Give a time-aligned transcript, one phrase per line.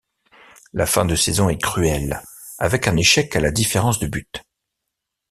[0.73, 2.23] La fin de saison est cruelle,
[2.57, 4.41] avec un échec à la différence de but.